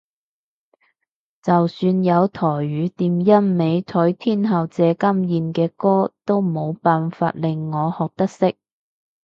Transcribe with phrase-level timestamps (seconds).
[1.43, 8.57] 就算有台語電音美腿天后謝金燕嘅歌都冇辦法令我學得識